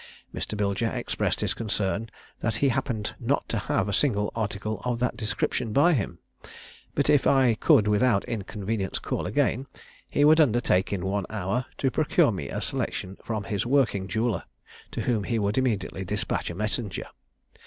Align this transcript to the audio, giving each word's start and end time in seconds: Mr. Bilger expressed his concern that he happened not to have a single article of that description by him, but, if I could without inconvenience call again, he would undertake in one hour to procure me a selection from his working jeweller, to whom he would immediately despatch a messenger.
Mr. 0.33 0.57
Bilger 0.57 0.91
expressed 0.91 1.41
his 1.41 1.53
concern 1.53 2.09
that 2.39 2.55
he 2.55 2.69
happened 2.69 3.13
not 3.19 3.47
to 3.47 3.59
have 3.59 3.87
a 3.87 3.93
single 3.93 4.31
article 4.33 4.81
of 4.83 4.97
that 4.97 5.15
description 5.15 5.71
by 5.73 5.93
him, 5.93 6.17
but, 6.95 7.07
if 7.07 7.27
I 7.27 7.53
could 7.53 7.87
without 7.87 8.25
inconvenience 8.25 8.97
call 8.97 9.27
again, 9.27 9.67
he 10.09 10.25
would 10.25 10.41
undertake 10.41 10.91
in 10.91 11.05
one 11.05 11.27
hour 11.29 11.67
to 11.77 11.91
procure 11.91 12.31
me 12.31 12.49
a 12.49 12.61
selection 12.61 13.15
from 13.23 13.43
his 13.43 13.63
working 13.63 14.07
jeweller, 14.07 14.41
to 14.89 15.01
whom 15.01 15.23
he 15.25 15.37
would 15.37 15.59
immediately 15.59 16.03
despatch 16.03 16.49
a 16.49 16.55
messenger. 16.55 17.05